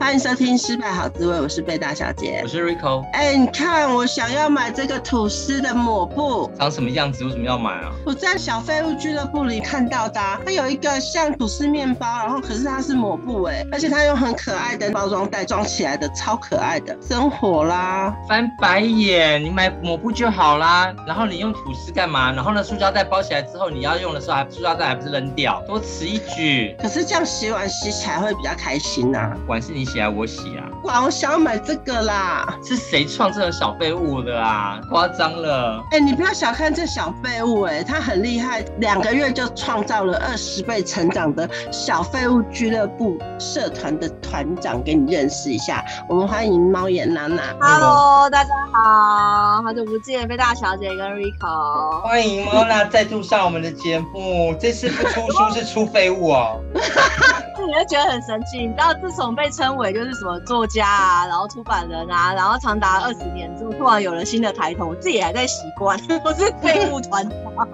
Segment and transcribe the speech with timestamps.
[0.00, 3.04] 欢迎收听《失败好滋味》，我是贝大小姐，我是 Rico。
[3.12, 7.24] 哎、欸，你看，我想要买这个吐司的抹布，长什么样子？
[7.24, 7.90] 为什么要买啊？
[8.06, 16.96] 我在小废物俱乐部里看到的，它有一个像吐司面包，然后可是它是抹布，哎，而且它用很可爱的包装袋装起来的，超可爱的。
[17.02, 19.42] 生火啦，翻白眼！
[19.42, 22.32] 你买抹布就好啦，然后你用吐司干嘛？
[22.32, 25.62] 然后呢，塑胶袋包起来之后，你要用的时候还塑胶袋还不是扔掉？
[25.66, 26.74] 多此一举。
[26.80, 29.36] 可是这样洗碗洗起来会比较开心呐、啊。
[29.48, 30.67] 碗是你洗啊我洗啊？
[30.84, 32.56] 哇，我想要买这个啦！
[32.64, 34.80] 是谁创这种小废物的啊？
[34.88, 35.82] 夸张了！
[35.90, 45.84] 哎、欸，你不要小看这小废物、欸，哎，他很厉害，两个月就创造了二十倍成长的小废物俱乐部社团的团长，给你认识一下。
[46.08, 47.42] 我们欢迎猫眼娜娜。
[47.60, 52.00] Hello，大家好，好久不见，贝大小姐跟 Rico。
[52.02, 56.60] 欢迎猫娜再度上我们的节目，这次不出书是出废物哦。
[57.66, 67.68] 你会觉得很神奇，你知道，自从被称为就是什么作家啊，然后出版人啊，然后长达二十年之后，突然有了新的抬头，我自己还在习惯， 我是废物 团长，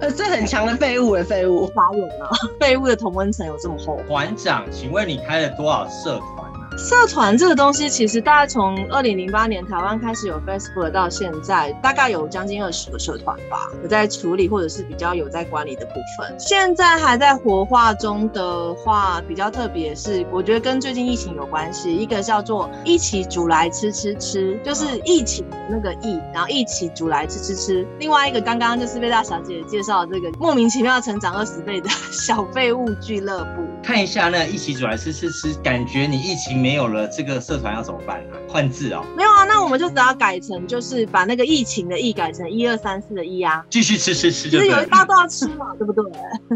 [0.00, 4.00] 呃，这很强的废物的废物，发言了，废物的同温层有这么厚。
[4.08, 6.39] 团长，请问你开了多少社团？
[6.82, 16.34] 社团这个东西，其实大概从二零零八年台湾开始有 Facebook 到现在，大概有将近二十个社团吧，有在处理或者是比较有在管理的部分。
[16.38, 21.94] 现在还在活化中的话，比较特别是，我觉得跟最近疫情有关系。
[21.94, 27.86] 一个叫做“一起煮来吃吃吃”，就是疫情那个“疫”，然后一起煮来吃吃吃。
[27.98, 33.69] 另外一个刚刚就是贝大小姐介绍这个莫名其妙成长二十倍的小废物俱乐部。
[33.82, 38.36] 看一下那一起煮来吃吃吃，感觉你疫情没有了，这个社团要怎么办啊？
[38.48, 39.04] 换字哦？
[39.16, 44.58] 没有啊，那我们就只要改成，就是把那个疫情的“疫”改成一二三四的“一”啊，继续吃吃吃就。
[44.58, 46.04] 就是有大家都要吃嘛，对不对？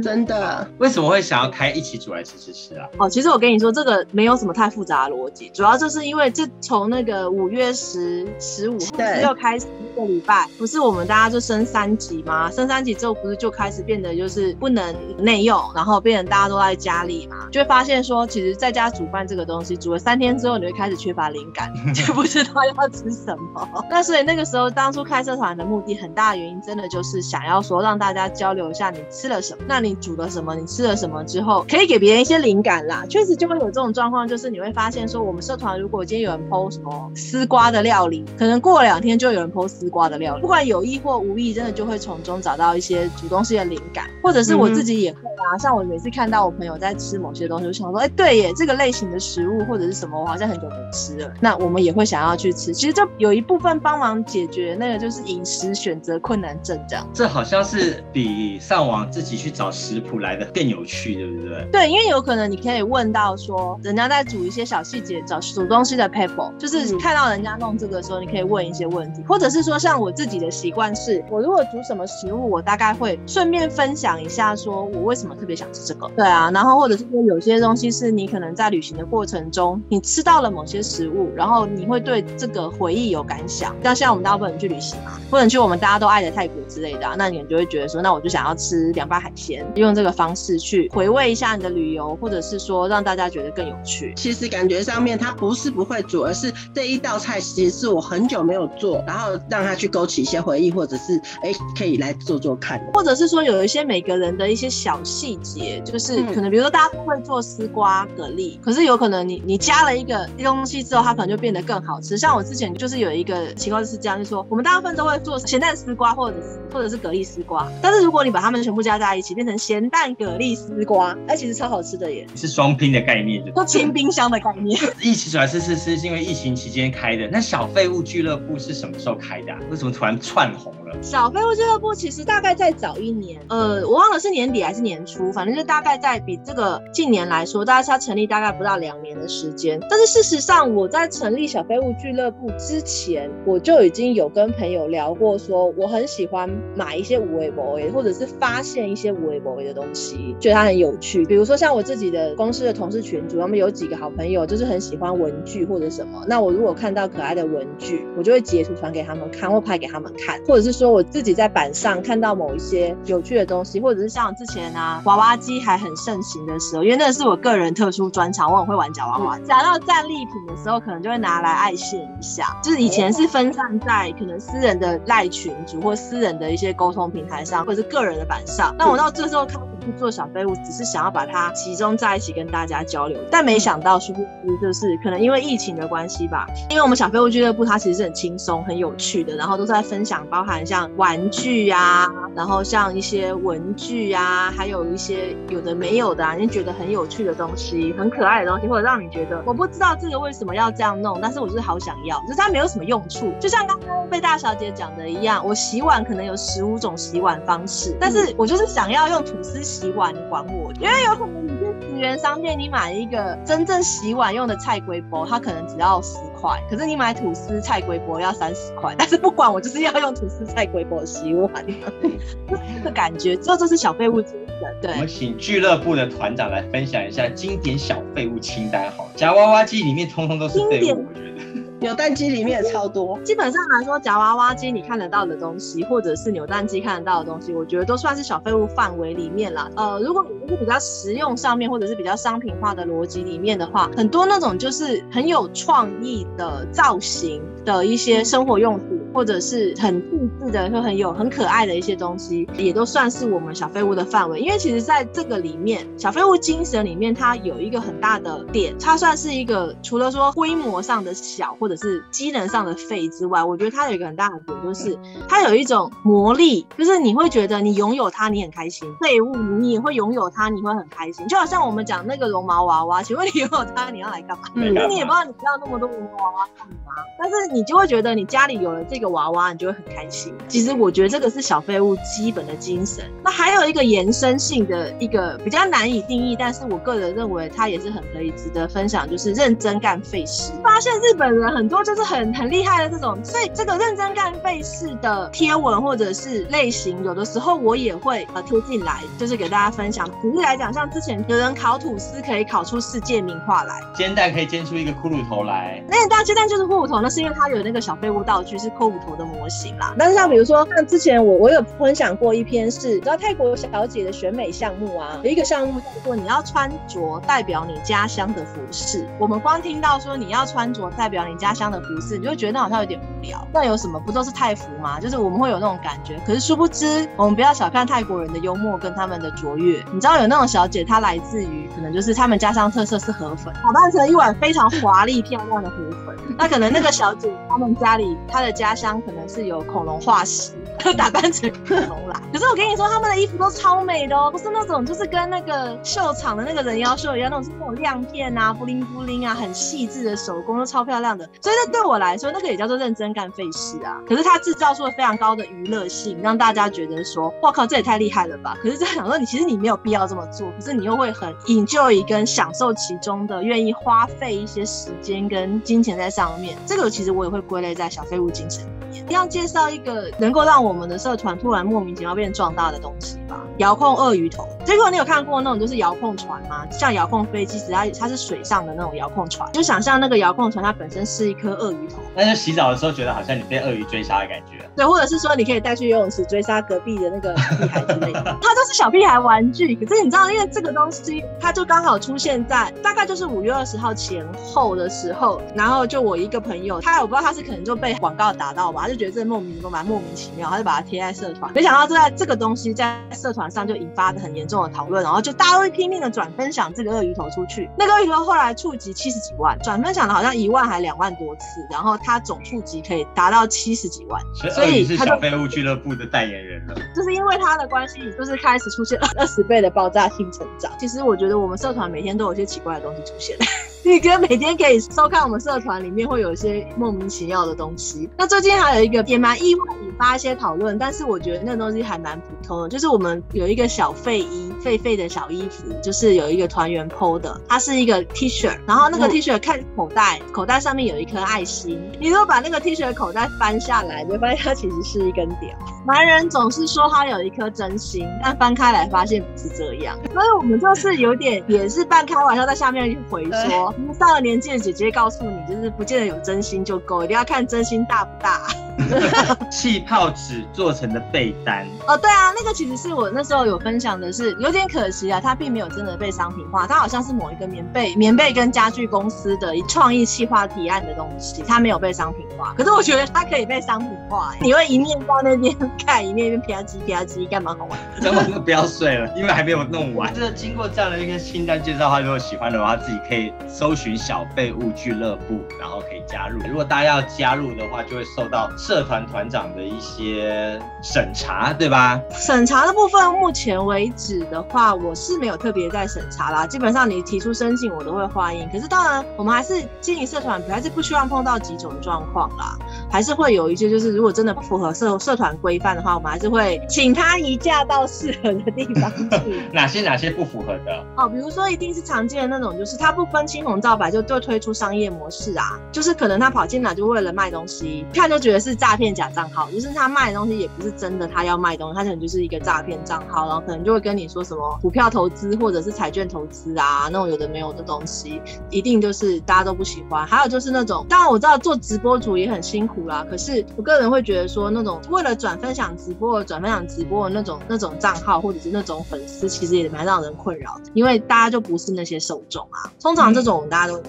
[0.02, 0.68] 真的？
[0.78, 2.86] 为什么会想要开一起煮来吃吃吃啊？
[2.98, 12.50] 哦，其实我跟你说，这个没有什么太复杂的逻辑，主要就是因为这从那个五月十十五号就开始一个礼拜，不是我们大家就升三级吗？
[12.50, 18.04] 升三级之后，不是就开始变得就是不能内用，然后变成大家都在家里嘛，就会发现。
[18.04, 23.66] 说，其实在家煮饭这个东西，煮了三天之后，你会开始缺乏灵感， 就不知道要吃什么。
[23.88, 33.06] 那所以那个时候，当初开社团的目的，很大的原因，真的就是想要说让大家交流一下你吃了什么，那你煮了什么，你吃了什么之后，可以给别人一些灵感啦。
[33.08, 45.20] 确实就会有这种状况，就是你会发现说，我们社团如果今天有人 po 什么丝瓜的料理，可能过了两天就有人 po 丝瓜的料理，不管有意或无意，真的就会从中找到一些煮东西的灵感，或者是我自己也会
[45.53, 45.59] 啊。
[45.59, 51.32] 像我每次看到我朋友在吃某些东西，我想说，哎，对耶，这个类型的食物或者是什么，我好像很久没吃了。
[51.41, 52.72] 那我们也会想要去吃。
[52.72, 57.06] 其实这有一部分帮忙解决那个就是饮食选择困难症这样。
[57.12, 61.69] 这好像是比上网自己去找食谱来的更有趣，对不对？
[61.72, 76.08] 对，因为有可能你可以问到说，人家在煮一些小细节，找煮东西的 paper，就是看到人家弄这个的时候，你可以问一些问题，或者是说像我自己的习惯是，我如果煮什么食物，我大概会顺便分享一下，说我为什么特别想吃这个。
[76.16, 78.14] 对啊，然后或者是说有些东西是。
[78.14, 83.74] 你可能在旅行的过程中，你吃到了某些食物，然后你会对这个回忆有感想。
[83.82, 94.12] 像现在我们大部分人去旅行嘛，不能去我们大家都爱的泰国之类的，啊，那你就会觉得说，那我就想要吃凉拌海鲜，用这个方式去回味一下你的旅游，或者是说让大家觉得更有趣。
[94.16, 108.06] 其实感觉上面它不是不会煮，而是这一道菜其实是我很久没有做，然后让它去勾起一些回忆，或者是哎可以来做做看，或者是说有一些每个人的一些小细节，就是可能比如说大家都会做丝瓜。
[108.16, 112.19] 蛤蜊，可是有可能你你加了一个东西之后，它可能就变得更好吃。
[112.19, 122.26] 像我之前就是有一个情况是这样，就是说我们大部分都会做咸蛋丝瓜或者是或者是蛤蜊丝瓜，但是如果你把它们全部加在一起，变成咸蛋蛤蜊丝瓜，哎，其实超好吃的耶！
[122.34, 124.78] 是双拼的概念，就清冰箱的概念。
[125.00, 127.28] 一起煮来吃吃吃，是因为疫情期间开的。
[127.31, 129.58] 那小废物俱乐部是什么时候开的啊？
[129.70, 131.02] 为什么突然窜红了？
[131.02, 139.81] 小废物俱乐部其实大概在早一年，呃，我忘了是年底还是年初，反正就大概在比这个近年来说，大概是它成立大概不到两年的时间。
[139.91, 147.50] 但是事实上，我在成立小废物俱乐部之前，我就已经有跟朋友聊过，说我很喜欢买一些有的没
[147.87, 151.25] 的，或者是发现一些有的没的东西，觉得它很有趣。
[151.25, 156.25] 比如说像我自己的公司的同事群组，他们有几个好朋友，就是很喜欢文具或者什么。
[156.26, 169.38] 那我如果看到可爱的文具，我就会截图传给他们看，或拍给他们看，或者是说我自己在板上看到某一些有趣的东西，或者是像之前啊娃娃机还很盛行的时候，因为那是我个人特殊专长，我很会玩假娃娃。
[169.40, 172.56] 夹到战利品的时候，可能就会拿来爱现一下。
[172.62, 178.75] 就是以前是分散在可能私人的赖群组或私人的一些沟通平台上，或者是个人的板上。
[178.78, 183.19] 那我到这时候开始去做小废物，只是想要把它集中在一起跟大家交流。
[183.30, 184.26] 但没想到殊不知，
[184.60, 203.32] 就是可能因为疫情的关系吧，因为我们小废物俱乐部它其实是很轻松、很有趣的，然后都是在分享，包含像玩具呀、啊，然后像一些文具呀、啊，还有一些有的没有的、啊，你觉得很有趣的东西、很可爱的东西，或者让你觉得我不知道这个为什么要这样弄，但是我就是好想要，就是它没有什么用处。
[203.40, 210.72] 就像刚刚贝大小姐讲的一样，我洗碗可能有十五种洗碗方式，但是我就是想要用吐司洗碗，你管我？
[210.81, 218.94] 因为有可能你去十元商店，你买一个真正洗碗用的菜龟波，它可能只要十块，可是你买吐司菜龟波要三十块。
[218.99, 221.50] 但是不管我就是要用吐司菜龟波洗碗，
[222.49, 224.44] 这个感觉，这就是小废物精神。
[224.81, 231.33] 对，我们请俱乐部的团长来分享一下经典小废物清单，好，夹娃娃机里面通通都是废物，我觉得。
[231.81, 239.71] 扭蛋机里面也超多，基本上来说，夹娃娃机你看得到的东西，或者是扭蛋机看得到的东西，我觉得都算是小废物范围里面啦。
[239.76, 249.00] 呃，如果你是比较实用上面，或者是比较商品化的逻辑里面的话，很多那种就是很有创意的造型的一些生活用品。
[249.14, 254.40] 或者是很细致的，就很有很可爱的一些东西，也都算是我们小废物的范围。
[254.40, 268.88] 因为其实在这个里面，小废物精神里面，它有一个很大的点，它算是一个除了说规模上的小，或者是机能上的废之外，我觉得它有一个很大的点，就是它有一种魔力，就是你会觉得你拥有它，你很开心。
[269.00, 271.25] 废物你也会拥有它，你会很开心。
[271.28, 274.49] 就好像我们讲那个绒毛娃娃，请问你拥有它，你要来干嘛？
[274.56, 279.03] 嗯，因为你也不知道你知道那么多绒毛娃娃干嘛，但是你就会觉得你家里有了这个。
[279.10, 280.34] 娃娃，你就会很开心。
[280.48, 283.04] 其实我觉得这个是小废物基本的精神。
[283.22, 290.52] 那还有一个延伸性的一个比较难以定义，但是我个人认为它也是很可以值得分享，就是认真干废事。
[290.62, 300.08] 发现日本人很多就是很很厉害的这种，所以这个认真干废事的贴文或者是类型，有的时候我也会呃贴进来，就是给大家分享。
[300.22, 305.82] 举例来讲，像之前有人烤吐司可以烤出世界名画来，煎蛋可以煎出一个骷髅头来。
[305.88, 319.06] 那大家煎蛋就是骷髅头，那是因为它有那个小废物道具是骷头的模型啦，但是像比如说，像之前我我有分享过一篇是，你知道泰国小姐的选美项目啊，有一个项目叫做你要穿着代表你家乡的服饰。
[319.19, 323.46] 我们光听到说你要穿着代表你家乡的服饰，你就觉得那好像有点无聊。
[323.52, 325.00] 那有什么不都是泰服吗？
[325.00, 326.19] 就是我们会有那种感觉。
[326.26, 329.82] 可是殊不知，我们不要小看泰国人的幽默跟他们的卓越。
[329.93, 336.03] 你知道有那种小姐，她来自于可能就是他们家乡特色是河粉，打扮成一碗非常华丽漂亮的河粉。
[336.38, 339.25] 那可能那个小姐他们家里她的家乡可能。
[339.26, 340.52] 是有恐龙化石，
[340.99, 342.20] 打扮成恐龙来。
[342.31, 351.28] 可是我跟你说，他们的衣服都超美的哦，不是那种就是跟那个秀场的那个人妖秀一样，那种是那种亮片啊、布灵布灵啊，很细致的手工都超漂亮的。
[351.40, 353.99] 所以这对我来说，那个也叫做认真干废事啊。
[354.06, 358.56] 可是它制造出了非常高的娱乐性，让大家觉得说，哇靠，这也太厉害了吧。
[358.62, 366.56] 可是这样想说，你其实你没有必要这么做，可是你又会很 enjoy 跟享受其中的，愿意花费一些时间跟金钱在上面。
[366.66, 369.04] 这个其实我也会归类在小废物精神里面。
[369.08, 373.40] 要介绍一个能够让我们的社团突然莫名其妙变壮大的东西吧。
[373.58, 376.66] 遥控鳄鱼头，结果你有看过那种就是遥控船吗？
[376.70, 381.96] 像遥控飞机，只要它是水上的那种遥控船，就想象那个遥控船它本身是一颗鳄鱼头。
[382.16, 384.68] 那就洗澡的时候觉得好像你被鳄鱼追杀的感觉。
[384.75, 389.75] 对，或者是说你可以带去游泳池追杀隔壁的那个屁孩之类的，它就是小屁孩玩具。
[389.76, 407.70] 可是你知道，因为这个东西它就刚好出现在大概就是五月二十号前后的时候，然后就我一个朋友，他我不知道他是可能就被广告打到吧，他就觉得这莫名都蛮莫名其妙，他就把它贴在社团，没想到这在这个东西在社团上就引发的很严重的讨论，然后就大家会拼命的转分享这个鳄鱼头出去。
[407.78, 414.20] 那个鳄鱼头后来触及七十几万，转分享的好像一万还两万多次，然后它总触及可以达到七十几万。
[414.52, 416.74] 所以是小废物俱乐部的代言人了。
[416.96, 420.72] 就是因为他的关系，就是开始出现二十倍的爆炸性成长。
[420.76, 423.38] 其实我觉得我们社团每天都有些奇怪的东西出现。
[423.87, 428.09] 你哥每天可以收看我们社团里面会有一些莫名其妙的东西。
[428.17, 441.79] 那最近还有一个也蛮意外引发一些讨论，但是我觉得那东西还蛮普通的，就是我们有一个小废衣，废废的小衣服，就是有一个团员 PO 的，它是一个 T 恤，然后那个 T 恤看口袋，口袋上面有一颗爱心。
[442.00, 445.50] 你如果把那个 T 恤的口袋翻下来，你会发现它其实是一根屌。
[445.87, 458.40] 男人总是说他有一颗真心，但翻开来发现不是这样，所以我们就是有点也是半开玩笑，在下面去回说，上了年纪的姐姐告诉你，就是不见得有真心就够，一定要看真心大不大。
[459.52, 472.52] 气泡纸做成的被单哦，对啊，那个其实是我那时候有分享的是，是有点可惜啊，它并没有真的被商品化，它好像是某一个棉被、棉被跟家具公司的创意企划提案的东西，它没有被商品化。
[472.59, 475.54] 可是我觉得它可以被商品化，欸，你会一面到那边
[475.87, 477.78] 看，一面一边啪叽啪叽，干嘛好玩？
[478.02, 480.12] 根本就不要睡了，因为还没有弄完。
[480.12, 486.40] 这经过这样的一个清单介绍的话，如果喜欢的话，自己可以搜寻小废物俱乐部，然后可以加入。
[486.49, 492.00] 如果大家要加入的话，就会受到社团团长的一些审查，对吧？
[492.11, 496.44] 审查的部分，目前为止的话，我是没有特别在审查啦。
[496.44, 498.49] 基本上你提出申请，我都会欢迎。
[498.50, 502.59] 可是当然，我们还是经营社团，还是不希望碰到几种状况啦。
[502.90, 508.90] 还是会有一些，就是如果真的不符合社社团规范的话，我们还是会请他移驾到适合的地方
[509.25, 509.42] 去。
[509.52, 510.85] 哪些哪些不符合的？
[510.97, 518.94] 哦，比如说一定是常见的那种，就是他不分青红红皂白就就推出商业模式啊，就是可能他跑进来就为了卖东西，看就觉得是诈骗。
[518.94, 528.20] 假账号，就是他卖的东西也不是真的，他要卖东西，他可能就是一个诈骗账号，然后可能就会跟你说什么股票投资或者是彩券投资啊，那种有的没有的东西，
[528.50, 530.06] 一定就是大家都不喜欢。
[530.06, 542.70] 还有就是那种，当然我知道做直播主也很辛苦啦，可是我个人会觉得说，那种为了转分享直播、转分享直播的那种那种账号或者是那种粉丝，其实也蛮让人困扰的，因为大家就不是那些受众啊。
[542.80, 543.82] 通常这种大家都。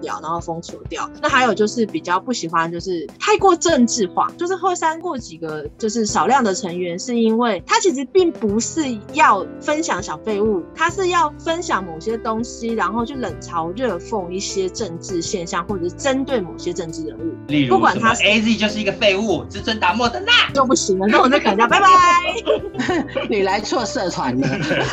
[0.00, 1.10] 掉，然后封锁掉。
[1.20, 17.34] 那还有就是比较不喜欢，就是太过政治化，就是会删过几个，就是少量的成员，是因为他其实并不是要分享小废物，他是要分享某些东西，然后去冷嘲热讽一些政治现象，或者是针对某些政治人物。
[17.48, 21.08] 例如，不管他 AZ 就是一个废物，自尊打莫德纳就不行了。
[21.08, 21.88] 那我就砍掉，拜拜。
[23.28, 24.48] 你来错社团了。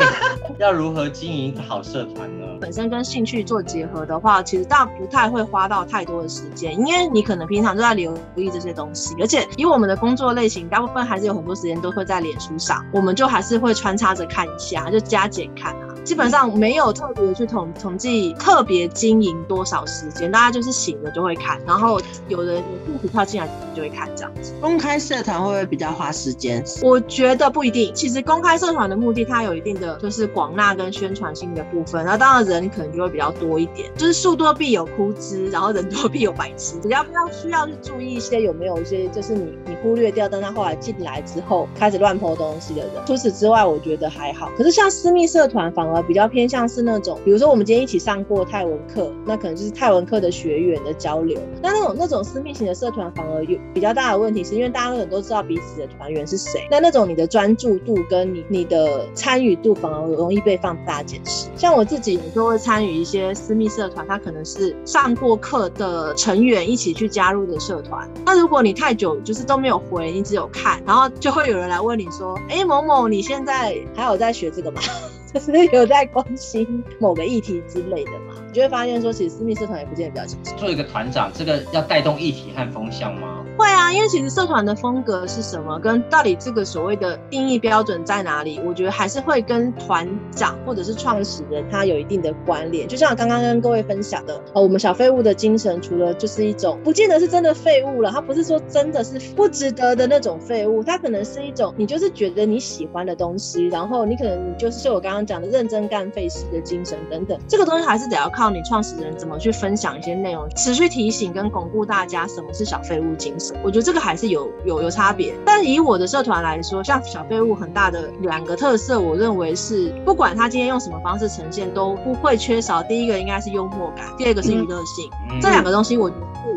[0.57, 2.44] 要如何经营一个好社团呢？
[2.59, 4.89] 本身跟兴趣做结合的话，其实大。
[4.97, 15.89] 不太会花到太多的时间，因为你可能平常都在留意这些东西，而且以我们的工作类型，大部分还是有很多时间都会在脸书上，我们就还是会穿插着看一下，就加减看啊。
[16.05, 24.53] 基本上没有特别去统统计特别经营多少时间，大家就是醒了就会看，然后有人有副票进来就会看这样子。
[24.61, 26.63] 公开社团会不会比较花时间？
[26.83, 27.91] 我觉得不一定。
[27.95, 36.75] 其实公开社团的目的，它有一定的就是广纳跟宣传性的部分，那当然人可能就会比较多一点，就是树多必有枯枝，然后人多必有白痴。
[36.81, 42.91] 比较比较需要去注意一些有没有一些就是你你忽略掉，但他后来进来之后开始乱 po 东西的人。
[43.05, 44.49] 除此之外，我觉得还好。
[44.57, 46.05] 可是像私密社团反而。
[46.05, 51.39] 比较偏向是那种，比如说我们今天一起上过泰文课，那可能就是泰文课的学员的交流。
[51.63, 56.67] 那那种那种私密型的社团反而有比较大的问题，是因为大家可能都知道彼此的团员是谁。
[56.69, 61.47] 那那种你的专注度跟你你的参与度反而容易被放大检视。
[61.55, 68.05] 像我自己有时候会参与一些私密社团，他可能是上过课的成员一起去加入的社团。
[68.25, 74.81] 那如果你太久就是都没有回，你只有看，然后就会有人来问你说：“哎、某某，你现在还有在学这个吗？”
[75.33, 80.55] 就是有在关心某个议题之类的嘛，你就会发现说，其实私密社团也不见得比较清楚。
[80.57, 83.34] 做一个团长，这个要带动议题和风向吗？
[83.57, 92.87] 会啊，因为其实社团的风格是什么，跟到底这个所谓的定义标准在哪里，我觉得还是会跟团长或者是创始人他有一定的关联。
[92.87, 113.44] 就像刚刚跟各位分享的，呃，我们小废物的精神，除了就是一种不见得是真的废物了，它不是说真的是不值得的那种废物，它可能是一种你就是觉得你喜欢的东西，然后你可能就是就我刚刚讲的认真干废事的精神等等，这个东西还是得要靠你创始人怎么去分享一些内容，持续提醒跟巩固大家什么是小废物精神。
[113.63, 122.81] 我觉得这个还是有有有差别，但以我的社团来说，像小废物很大的两个特色，我认为是不管他今天用什么方式呈现，都不会缺少。
[122.83, 126.11] 第一个应该是幽默感，第二个是娱乐性，嗯、这两个东西我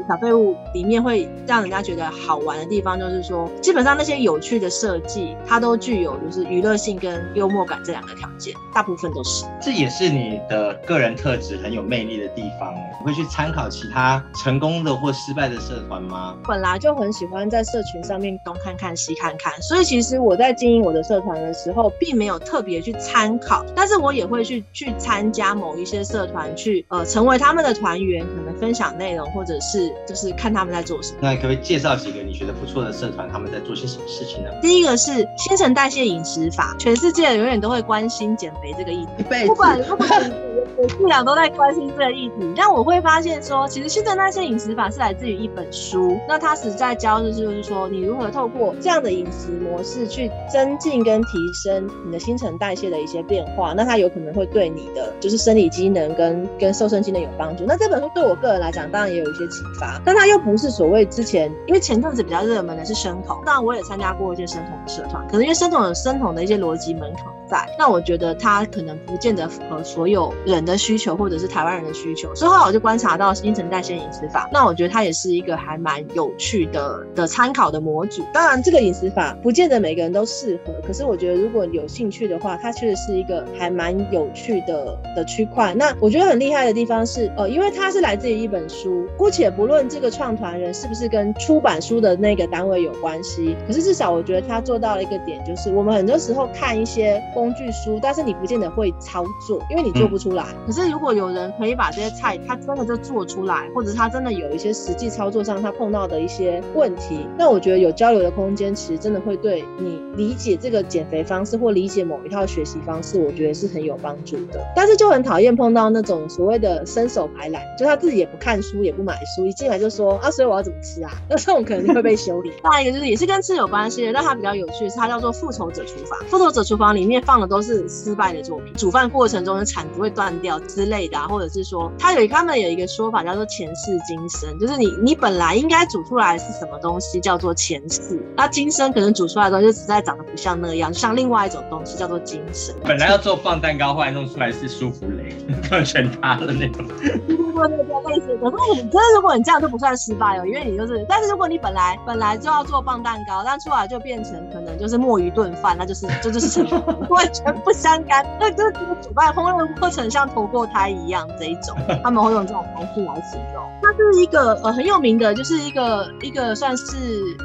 [0.08, 9.44] 小废物里面会让人家觉得好玩的地方，就是说，基本上那些有趣的设计，它都具有就是娱乐性跟幽默感这两个条件，大部分都是。
[9.60, 12.74] 这也是你的个人特质很有魅力的地方。
[13.00, 16.36] 你会去参考其他成功的或失败的社团吗？
[16.46, 31.18] 本来就很喜欢在社群上面东看看西看看，所以其实我在经营我的社团的时候，并没有特别去参考，但是我也会去去参加某一些社团，去呃成为他们的团员，可能分享内容，或者是就是看他们在做什么。
[31.20, 34.50] 那可不可以介绍几个你觉得不错的社团，他们在做些什么事情呢？
[34.62, 40.47] 第一个是新陈代谢饮食法，全世界永远都会关心减肥这个议题，不管不管。
[40.76, 57.64] 我们俩都在关心这个议题，但我会发现说，其实新陈代谢饮食法是来自于一本书，那它是在教的就是说，你如何透过这样的饮食模式去增进跟提升你的新陈代谢的一些变化，那它有可能会对你的就是生理机能跟跟瘦身机能有帮助。
[57.66, 67.24] 那这本书对我个人来讲，当然也有一些启发，但它又不是所谓之前，因为前阵子比较热门的是生酮，当然我也参加过一些生酮的社团，可能因为生酮有生酮的一些逻辑门槛。
[67.48, 72.34] 在，那我觉得它可能不见得符合所有人的需求，或者是台湾人的需求。
[72.34, 78.22] 所以后我就观察到新陈代谢饮食法，那我觉得它也是一个还蛮有趣的的参考的模组。
[78.32, 85.74] 当然，这个饮食法不见得每个人都适合，可是我觉得如果有兴趣的话，它确实是一个还蛮有趣的的区块。
[85.74, 97.22] 那我觉得很厉害的地方是，呃，因为它是来自于一本书，姑且不论这个创团人是不是跟出版书的那个单位有关系，可是至少我觉得他做到了一个点，就是我们很多时候看一些。
[97.38, 100.44] 工具书，但是你不见得会操作，因为你做不出来。
[100.48, 114.60] 嗯、可是如果有人可以把这些菜，他真的就做出来，或者他真的有一些实际操作上他碰到的一些问题，那我觉得有交流的空间，其实真的会对你理解这个减肥方式或理解某一套学习方式，我觉得是很有帮助的。
[114.74, 121.12] 但是就很讨厌碰到那种所谓的伸手牌懒，就他自己也不看书，也不买书，一进来就说啊，所以我要怎么吃啊？
[121.30, 122.50] 那这种可能就会被修理。
[122.50, 126.18] 另外一个就是也是跟吃有关系的，但它比较有趣的是，它叫做复仇者厨房。
[126.28, 127.22] 复仇者厨房里面。
[127.28, 142.74] 放的都是失败的作品，煮饭过程中的铲子会断掉之类的啊，或者是说，他有他们有一个说法叫做前世今生，就是你你本来应该煮出来是什么东西叫做前世，那今生可能煮出来的东西就实在长得不像那样，像另外一种东西叫做今生。
[142.82, 145.36] 本来要做棒蛋糕，后来弄出来是舒芙蕾，
[145.84, 146.82] 全塌的那种。
[146.88, 148.38] 对对对，类似。
[148.40, 156.80] 可是你，可是如果你这样就不算失败哦，因为你就是，但是如果你本来本来就要做棒蛋糕，但出来就变成可能就是墨鱼炖饭，那就是这就是成功。
[157.18, 163.87] 完全不相干，那就是这个煮饭烹饪过程像投过胎一样这一种，他们会用这种方式来形容。
[163.98, 166.84] 他是一个呃很有名的，就是一个一个算是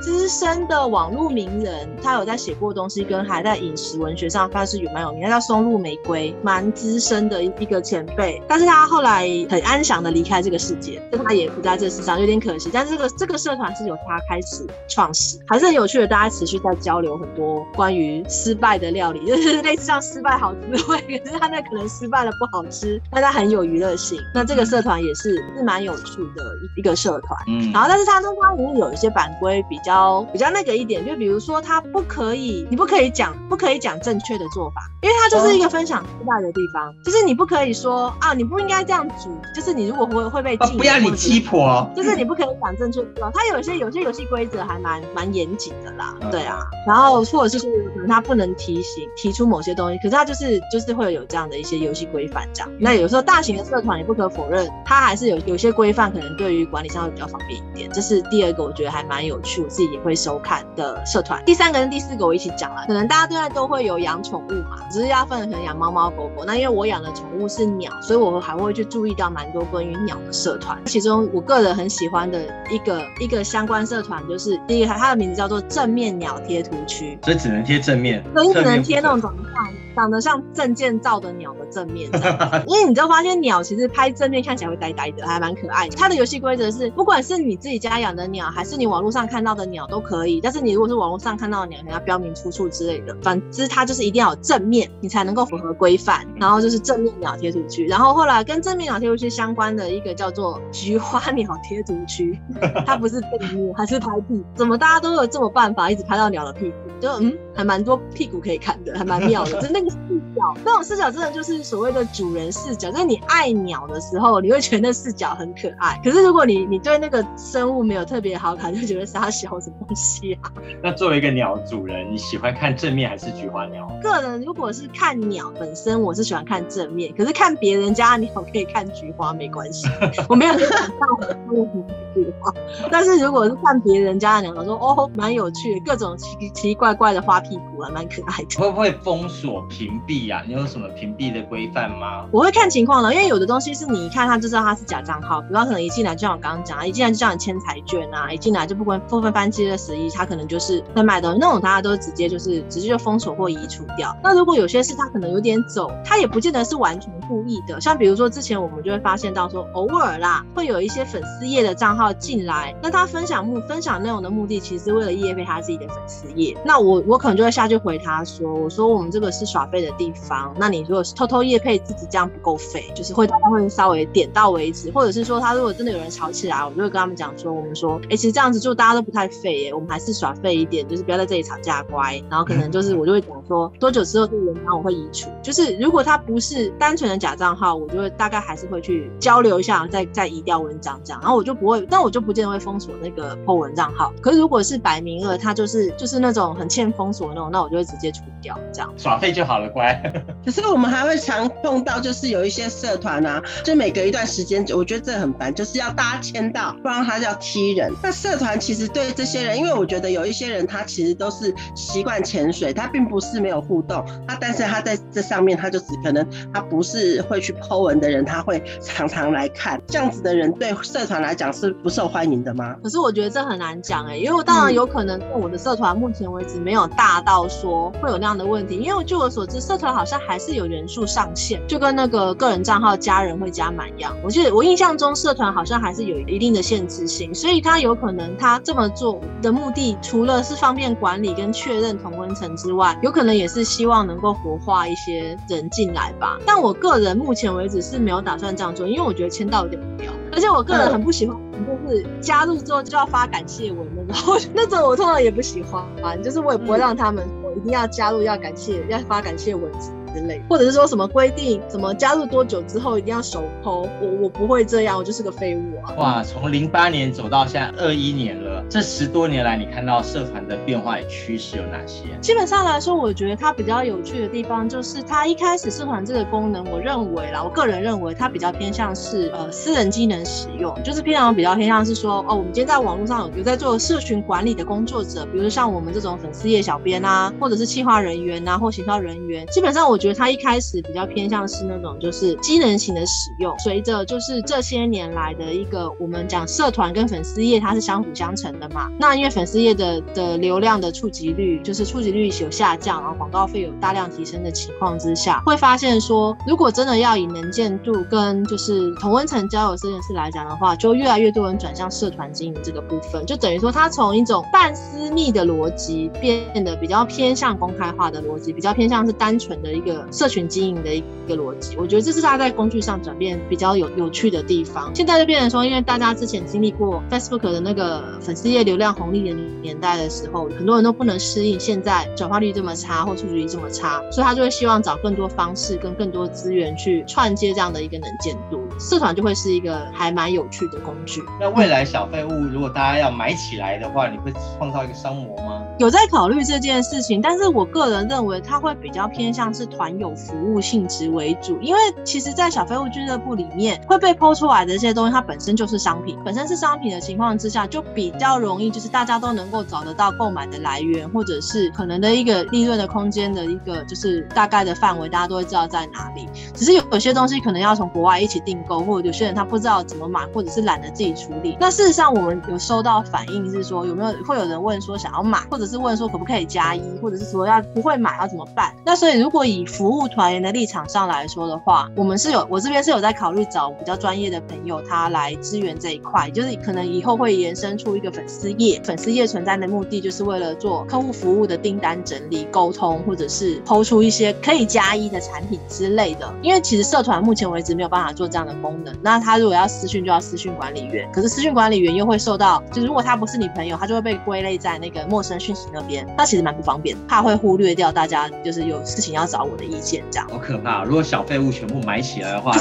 [0.01, 5.23] 资深的网络名人，他有在写过东西，跟还在饮食文学上算是有蛮有名。
[5.23, 12.69] 他叫松露玫瑰，蛮资深的一个前辈，但是他后来很安详的离开这个世界，就他也不在这世上，有点可惜。
[12.71, 19.63] 但是这个 这个社团是由他开始创始，还是很有趣的，大家持续在交流很多关于失败的料理，就是。
[19.63, 20.59] 类似像失败好滋
[20.91, 24.19] 味，可是他那可能失败了不好吃，但他很有娱乐性。
[24.33, 27.39] 那这个社团也是是蛮有趣的一一个社团。
[27.47, 43.31] 嗯，然后但是他中间里面有一些版规比较比较那个一点，就比如说他不可以，你不可以讲不可以讲正确的做法，因为他就是一个分享失败的地方，就是你不可以说啊，你不应该这样煮，就是你如果会会被禁， 不要你鸡婆，就是你不可以讲正确的做法。
[43.33, 49.43] 他有些有些游戏规则还蛮蛮严谨的啦，对啊，然后或者是说可能他不能提醒提出。
[49.53, 52.71] 某些东西，可是它就是就是会有这样的一些游戏规范这样。
[52.79, 57.89] 那有时候大型的社团也不可否认，它还是有有些规范，可能对于管理上会比较方便一点。
[57.91, 61.43] 这是第二个，我觉得还蛮有趣，我自己也会收看的社团。
[61.45, 66.43] 第三个跟第四个我一起讲了，可能大家现在都会有养宠物嘛，只是要分可能养猫猫狗狗。
[66.45, 70.79] 那因为我养的宠物是鸟，所以我还会去注意到蛮多关于鸟的社团。
[70.85, 79.73] 其中我个人很喜欢的一个 一个相关社团，就是第一个，它的名字叫做正面鸟贴图区，所以只能贴正面，所以只能贴那种长得像。
[79.95, 82.09] 长得像证件照的鸟的正面，
[82.65, 85.95] 因为你就发现鸟其实拍正面看起来会呆呆的，还蛮可爱的。
[85.95, 90.39] 它的游戏规则是，不管是你自己家养的鸟，还是你网络上看到的鸟都可以。
[90.39, 93.13] 但是你如果是网络上看到的鸟，你要标明出处之类的。
[93.21, 96.25] 反之，它就是一定要有正面，你才能够符合规范。
[96.39, 97.85] 然后就是正面鸟贴图区。
[97.87, 102.39] 然后后来跟正面鸟贴图区相关的一个叫做菊花鸟贴图区，
[102.87, 104.45] 它不是正面，还是拍屁股？
[104.55, 106.75] 怎么大家都有这么办法，一直拍到鸟的屁股？
[107.01, 109.61] 就嗯，还蛮多屁股可以看的，还蛮妙的。
[109.61, 109.97] 就那个视
[110.33, 115.99] 角，那种视角真的就是所谓的主人视角，就是你爱鸟的时候，你会觉得那视角很可爱。
[116.03, 120.51] 可是如果你你对那个生物没有特别好感，就觉得杀小什么东西啊？
[120.83, 123.87] 那作为一个鸟主人，你喜欢看正面还是菊花鸟？
[124.01, 127.13] 个人如果是看鸟本身，我是喜欢看正面。
[127.17, 129.87] 可是看别人家鸟可以看菊花没关系，
[130.27, 131.65] 我没有想到很多
[132.13, 132.53] 菊花。
[132.91, 138.61] 但是如果是看别人家的鸟，我说哦，蛮有趣的，各种奇奇奇怪怪的花屁股啊蛮可爱的。
[138.61, 140.45] 会不会封锁屏蔽呀、啊？
[140.47, 142.25] 你有什么屏蔽的规范吗？
[142.31, 154.15] 我会看情况了，因为有的东西是你一看他就知道他是假账号，比方可能一进来就像我刚刚讲啊，一进来就叫你签财券啊，一进来就不关部分翻七的十一，他可能就是在卖东西，那种大家都直接就是直接就封锁或移除掉。
[154.23, 157.79] 那如果有些事他可能有点走，他也不见得是完全故意的。
[157.79, 200.01] 像比如说之前我们就会发现到说，偶尔啦会有一些粉丝页的账号进来，那他分享目分享内容的目的其实是为了业配他自己的粉丝页，那我我可能就会下去回他说，我说我们这个是耍废的地方，那你如果是偷偷业配自己这样不够费，就是会会稍微点到为止，或者是说他如果真的有人吵起来，我就会跟他们讲说，我们说，哎、欸，其实这样子就大家都不太废耶，我们还是耍废一点，就是不要在这里吵架乖，然后可能就是我就会讲说，多久之后这个文章我会移除，就是如果他不是单纯的假账号，我就会大概还是会去交流一下，再再移掉文章这样，然后我就不会，但我就不见得会封锁那个 po 文账号，可是如果是摆明了他就是就是那种很欠封锁那种，那我就会直接除掉这样，耍废就好了乖。
[200.45, 207.91] 可是我们还会常碰到，就是有一些社团啊，就每隔一段时间，我觉得这很烦，就是要大家签到，不然他就要踢人。
[208.01, 222.75] 那社团其实对这些人，因为我觉得有一些人他其实都是习惯潜水，他并不是没有互动，他但是他在这上面他就只可能他不是会去 po 文的人，他会常常来看，这样子的人对社团来讲是不受欢迎的吗？
[222.83, 234.15] 可是我觉得这很难讲哎、欸，因为我当然有可能我的社团目前为止没有大到说会有那样的问题，因为据我所知，社团好像还是有人数上限，就跟那个个人账号加人会加满一样。
[234.23, 246.37] 我记得我印象中社团好像还是有一定的限制性，所以他有可能他这么做的目的，除了是方便管理跟确认同温层之外，有可能也是希望能够活化一些人进来吧。
[246.45, 259.91] 但我个人目前为止是没有打算这样做，因为我觉得签到有点无聊，而且我个人很不喜欢，就是加入之后就要发感谢文那种， 那种我通常也不喜欢啊，就是我也不会让他们我一定要加入要感谢要发感谢文字。
[260.13, 265.95] 之类，或者是说什么规定，什么加入多久之后一定要手抠我我不会这样，我就是个废物啊！
[265.97, 272.03] 哇，从零八年走到现在二一年了，这十多年来，你看到社团的变化与趋势有哪些？
[272.21, 289.97] 基本上来说，我觉得它比较有趣的地方就是，它一开始社团这个功能，我认为啦，我个人认为它比较偏向是呃私人机能使用，就是平常比较偏向是说，哦，我们今天在网络上有在做社群管理的工作者，比如像我们这种粉丝页小编啊，或者是企划人员啊，或行销人员，基本上我。
[290.03, 298.89] 觉得它一开始比较偏向是那种就是机能型的使用，随着就是这些年来的一个我们讲社团跟粉丝页它是相辅相成的嘛。
[298.99, 320.03] 那因为粉丝页的的流量的触及率就是触及率有下降，然后广告费有大量提升的情况之下，会发现说如果真的要以能见度跟就是同温层交友这件事来讲的话，就越来越多人转向社团经营这个部分，就等于说它从一种半私密的逻辑变得比较偏向公开化的逻辑，比较偏向是单纯的一个。
[320.11, 324.93] 社群经营的一个逻辑，我觉得这是他在工具上转变比较有有趣的地方。
[324.93, 338.61] 现在就变成说，因为大家之前经历过 Facebook 的那个粉丝页流量红利的年代的时候，很多人都不能适应现在转化率这么差或出局率这么差，所以他就会希望找更多方式跟更多资源去串接这样的一个能见度。
[338.79, 341.21] 社团就会是一个还蛮有趣的工具。
[341.39, 345.63] 那未来小废物如果大家要买起来的话，你会创造一个商模吗？
[345.79, 366.29] 有在考虑这件事情，但是我个人认为它会比较偏向是团友服务性质为主，因为其实，在小废物俱乐部里面会被 po 出来的这些东西，它本身就是商品，本身是商品的情况之下，就比较容易，就是大家都能够找得到购买的来源，或者是可能的一个利润的空间的一个就是大概的范围，大家都会知道在哪里。
[366.53, 371.57] 只是有有些东西可能要从国外一起订购，或者有些人他不知道怎么买，或者是懒得自己处理。
[371.59, 375.63] 那事实上，我们有收到反应是说，有没有会有人问说想要买，或者。
[375.73, 378.75] 是问说可不可以加一，或者是说要不会买要怎么办？
[378.85, 396.33] 那所以如果以服务团员的立场上来说的话，我们是有我这边是有在考虑找比较专业的朋友，他来支援这一块，就是可能以后会延伸出一个粉粉丝页，粉丝页存在的目的就是为了做客户服务的订单整理、沟通，或者是抛出一些可以加一的产品之类的。
[396.41, 410.25] 因为其实社团目前为止没有办法做这样的功能，那他如果要私讯就要私讯管理员，可是私讯管理员又会受到，就是如果他不是你朋友，他就会被归类在那个陌生讯息那边，那其实蛮不方便，怕会忽略掉大家就是有事情要找我的意见这样。
[410.29, 410.85] 好可怕！
[410.85, 412.55] 如果小废物全部买起来的话，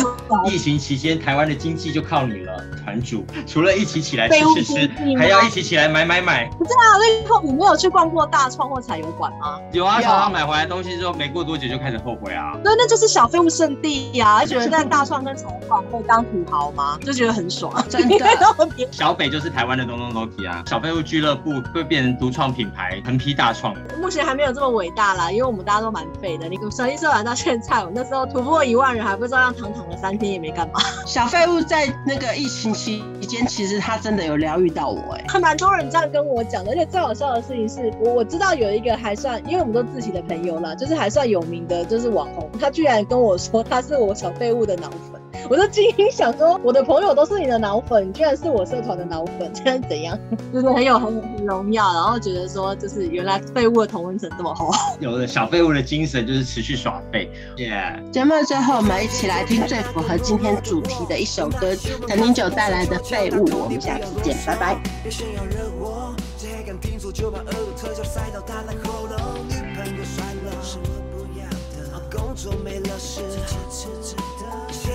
[0.51, 3.25] 疫情期间台湾的经济就靠你了，团主。
[3.47, 6.47] 除了一起起来吃吃吃，还要一起起来买买买。
[6.59, 9.59] 不是啊，那以后你没有去逛过大创或彩油馆吗？
[9.73, 12.57] 有啊，常常买回来东西之后，没过多久就开始后悔啊。
[12.65, 14.45] 对，那就是小废物圣地呀、啊！
[14.47, 16.99] 觉得在大创跟彩油馆可以当土豪吗？
[17.05, 18.27] 就觉得很爽，真的。
[18.91, 20.63] 小北就是台湾的东东 Loki 啊！
[20.67, 23.75] 小废物俱乐部会变成独创品牌，横批大创。
[24.01, 26.49] 目前还没有这么伟大啦，因为我们大家都蛮废的。
[26.49, 30.81] 你成立社团到现在，我那时候突破一万人，还不知道让躺躺了三天也没干嘛。
[31.07, 36.71] 小废物在那个疫情期间，其实他真的有疗愈到我哎，还蛮多人这样跟我讲的。
[36.71, 45.22] 而且最好笑的事情是，我我知道有一个还算，因为我们都自己的朋友啦，就是还算有名的，就是网红，他居然跟我说他是我小废物的脑粉。
[45.51, 50.19] 我就精心想说，我的朋友都是你的脑粉，你居然是我社团的脑粉， 这样怎样？
[50.53, 54.71] 就是很有很很荣耀，然后觉得说，就是原来废物的同温层这么厚。
[55.01, 57.31] 有的小废物的精神就是持续耍废。
[57.57, 58.03] 耶！
[58.13, 61.75] 节目最后，我们一起来听最符合今天主题的一首歌，
[62.09, 63.47] 陈零九带来的《废物》。
[63.57, 64.81] 我们下次见，拜拜。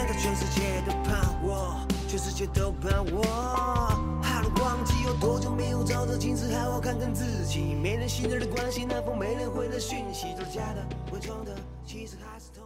[0.06, 3.24] 在全世界都怕我，全世界都怕我。
[4.22, 7.74] 哈啰，忘记有多久没有照着镜子好好看看自己。
[7.76, 11.56] 没人信任的关系，那封没人回的讯息都是假的，伪装的，
[11.86, 12.57] 其实还是。